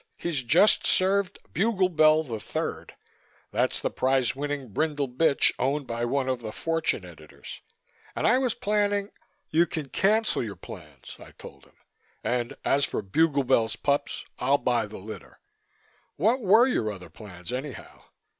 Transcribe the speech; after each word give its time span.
"He's 0.17 0.41
just 0.43 0.87
served 0.87 1.37
Buglebell 1.53 2.25
III 2.25 2.95
that's 3.51 3.79
the 3.79 3.91
prize 3.91 4.35
winning 4.35 4.69
brindle 4.73 5.07
bitch 5.07 5.51
owned 5.59 5.85
by 5.85 6.05
one 6.05 6.27
of 6.27 6.41
the 6.41 6.51
Fortune 6.51 7.05
editors 7.05 7.61
and 8.15 8.25
I 8.25 8.39
was 8.39 8.55
planning" 8.55 9.11
"You 9.51 9.67
can 9.67 9.89
cancel 9.89 10.43
your 10.43 10.55
plans," 10.55 11.17
I 11.19 11.27
informed 11.27 11.65
him. 11.65 11.75
"And 12.23 12.55
as 12.65 12.83
for 12.83 13.03
Buglebell's 13.03 13.75
pups, 13.75 14.25
I'll 14.39 14.57
buy 14.57 14.87
the 14.87 14.97
litter. 14.97 15.39
What 16.15 16.41
were 16.41 16.65
your 16.65 16.91
other 16.91 17.11
plans, 17.11 17.53
anyhow?" 17.53 18.05